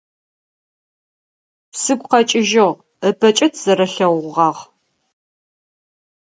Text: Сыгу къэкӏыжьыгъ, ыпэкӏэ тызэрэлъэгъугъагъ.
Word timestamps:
Сыгу 1.79 2.07
къэкӏыжьыгъ, 2.11 2.77
ыпэкӏэ 3.07 3.47
тызэрэлъэгъугъагъ. 3.51 4.61